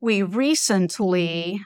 [0.00, 1.60] we recently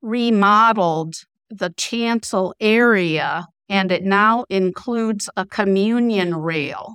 [0.00, 1.14] remodeled
[1.50, 6.94] the chancel area and it now includes a communion rail.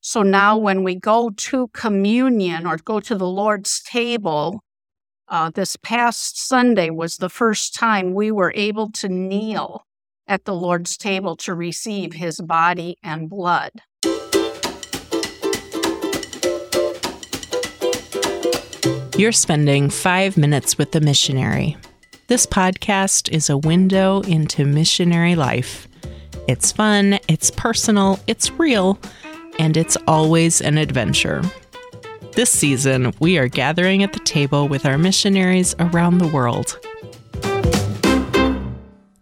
[0.00, 4.60] So now, when we go to communion or go to the Lord's table,
[5.26, 9.84] uh, this past Sunday was the first time we were able to kneel
[10.28, 13.72] at the Lord's table to receive his body and blood.
[19.18, 21.76] You're spending five minutes with the missionary.
[22.28, 25.88] This podcast is a window into missionary life.
[26.46, 28.96] It's fun, it's personal, it's real,
[29.58, 31.42] and it's always an adventure.
[32.36, 36.78] This season, we are gathering at the table with our missionaries around the world.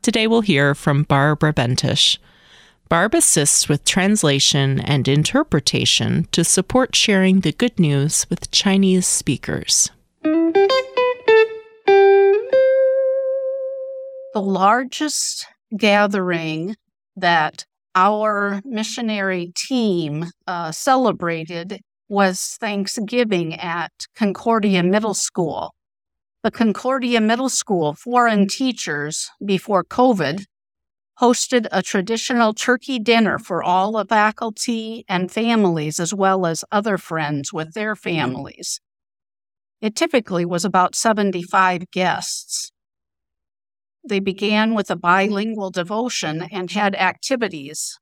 [0.02, 2.18] Today, we'll hear from Barb Rebentisch.
[2.88, 9.90] Barb assists with translation and interpretation to support sharing the good news with Chinese speakers.
[14.34, 16.76] The largest gathering
[17.16, 17.64] that
[17.96, 25.74] our missionary team uh, celebrated was Thanksgiving at Concordia Middle School.
[26.44, 30.44] The Concordia Middle School foreign teachers before COVID
[31.20, 36.98] hosted a traditional turkey dinner for all the faculty and families, as well as other
[36.98, 38.16] friends with their mm-hmm.
[38.16, 38.80] families.
[39.80, 42.70] It typically was about 75 guests.
[44.08, 47.98] They began with a bilingual devotion and had activities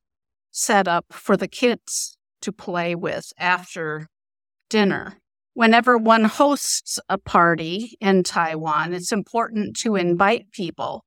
[0.50, 4.08] set up for the kids to play with after
[4.68, 5.18] dinner.
[5.54, 11.04] Whenever one hosts a party in Taiwan, it's important to invite people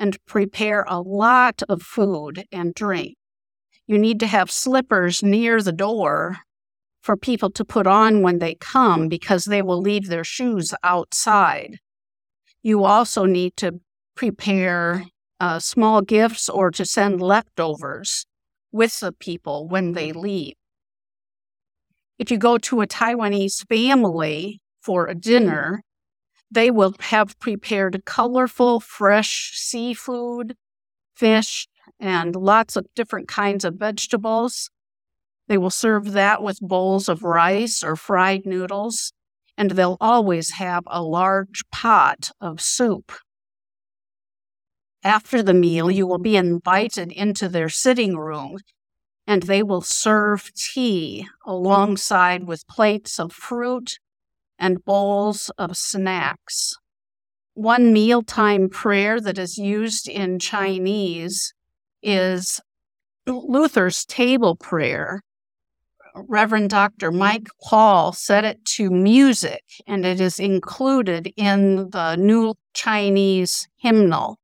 [0.00, 3.16] and prepare a lot of food and drink.
[3.86, 6.38] You need to have slippers near the door
[7.02, 11.76] for people to put on when they come because they will leave their shoes outside.
[12.62, 13.80] You also need to
[14.16, 15.04] prepare
[15.38, 18.26] uh, small gifts or to send leftovers
[18.72, 20.54] with the people when they leave.
[22.18, 25.82] If you go to a Taiwanese family for a dinner,
[26.50, 30.56] they will have prepared colorful, fresh seafood,
[31.14, 31.68] fish,
[31.98, 34.70] and lots of different kinds of vegetables.
[35.48, 39.12] They will serve that with bowls of rice or fried noodles,
[39.56, 43.12] and they'll always have a large pot of soup.
[45.02, 48.58] After the meal, you will be invited into their sitting room,
[49.26, 53.98] and they will serve tea alongside with plates of fruit
[54.60, 56.76] and bowls of snacks.
[57.54, 61.52] One mealtime prayer that is used in Chinese
[62.02, 62.60] is
[63.26, 65.22] Luther's table prayer,
[66.14, 67.10] Reverend Dr.
[67.10, 74.38] Mike Paul set it to music, and it is included in the New Chinese hymnal.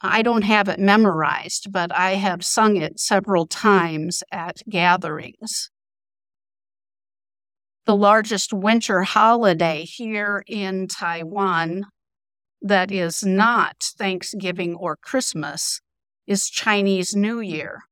[0.00, 5.70] I don't have it memorized, but I have sung it several times at gatherings.
[7.86, 11.86] The largest winter holiday here in Taiwan
[12.60, 15.80] that is not Thanksgiving or Christmas
[16.26, 17.82] is Chinese New Year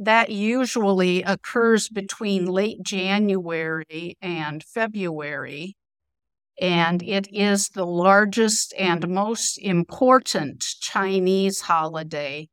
[0.00, 5.76] that usually occurs between late January and February.
[6.58, 12.48] And it is the largest and most important Chinese holiday,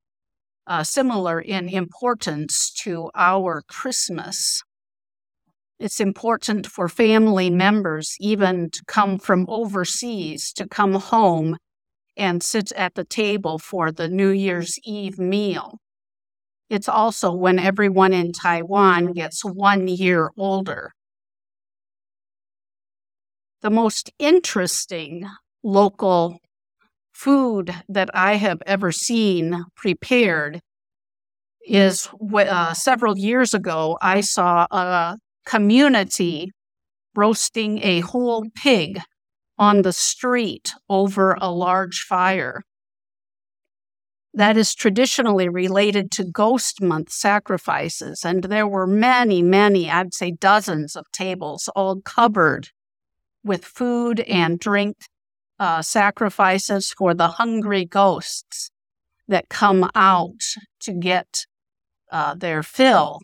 [0.67, 4.61] uh, similar in importance to our Christmas.
[5.79, 11.57] It's important for family members, even to come from overseas, to come home
[12.17, 15.77] and sit at the table for the New Year's Eve meal.
[16.69, 20.91] It's also when everyone in Taiwan gets one year older.
[23.61, 25.25] The most interesting
[25.63, 26.39] local
[27.13, 30.59] food that I have ever seen prepared
[31.65, 36.51] is uh, several years ago, I saw a community
[37.15, 38.99] roasting a whole pig
[39.57, 42.61] on the street over a large fire
[44.33, 48.23] that is traditionally related to ghost month sacrifices.
[48.25, 52.69] And there were many, many, I'd say dozens of tables all covered
[53.43, 54.97] with food and drink
[55.59, 58.69] uh, sacrifices for the hungry ghosts
[59.29, 60.43] that come out
[60.81, 61.45] to get
[62.11, 63.21] uh, their fill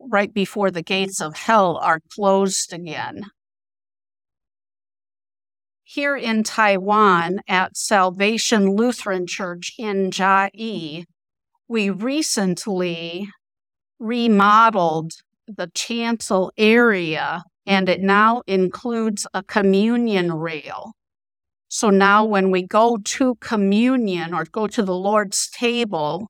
[0.00, 3.24] right before the gates of hell are closed again
[5.92, 11.04] here in Taiwan at Salvation Lutheran Church in Chiayi,
[11.66, 13.28] we recently
[13.98, 15.10] remodeled
[15.48, 20.92] the chancel area and it now includes a communion rail.
[21.66, 26.28] So now, when we go to communion or go to the Lord's table,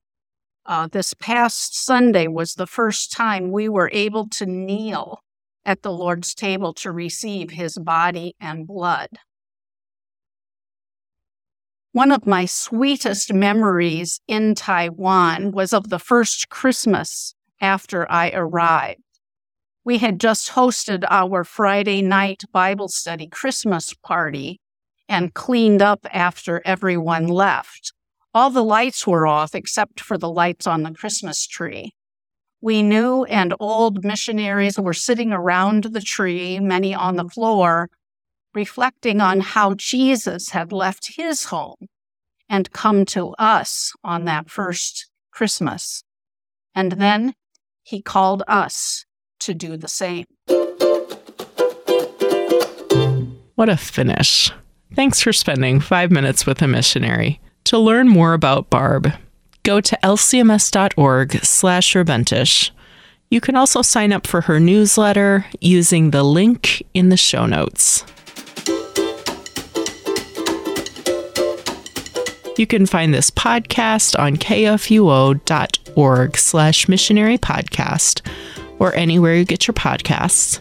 [0.66, 5.20] uh, this past Sunday was the first time we were able to kneel
[5.64, 9.08] at the Lord's table to receive his body and blood.
[11.92, 19.00] One of my sweetest memories in Taiwan was of the first Christmas after I arrived.
[19.84, 24.60] We had just hosted our Friday night Bible study Christmas party
[25.08, 27.92] and cleaned up after everyone left.
[28.32, 31.94] All the lights were off except for the lights on the Christmas tree.
[32.60, 37.88] We knew and old missionaries were sitting around the tree, many on the floor,
[38.54, 41.88] reflecting on how Jesus had left his home
[42.48, 46.04] and come to us on that first Christmas.
[46.72, 47.34] And then
[47.82, 49.06] he called us
[49.40, 50.26] to do the same.
[53.56, 54.52] What a finish.
[54.94, 57.40] Thanks for spending five minutes with a missionary.
[57.70, 59.12] To learn more about Barb,
[59.62, 62.72] go to lcms.org slash Rebentisch.
[63.30, 68.04] You can also sign up for her newsletter using the link in the show notes.
[72.58, 78.28] You can find this podcast on kfuo.org slash missionary podcast
[78.80, 80.58] or anywhere you get your podcasts.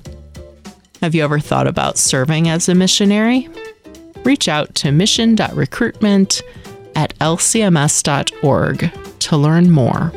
[1.02, 3.50] Have you ever thought about serving as a missionary?
[4.24, 6.44] Reach out to mission.recruitment
[7.00, 10.12] at lcms.org to learn more.